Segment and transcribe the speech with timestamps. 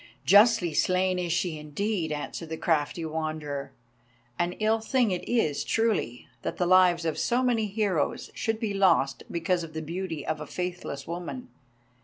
[0.25, 3.71] "Justly slain is she indeed," answered the crafty Wanderer.
[4.39, 8.73] "An ill thing is it, truly, that the lives of so many heroes should be
[8.73, 11.49] lost because of the beauty of a faithless woman.